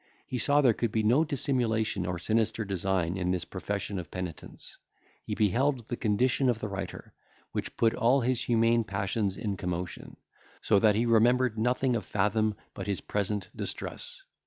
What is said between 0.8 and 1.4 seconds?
be no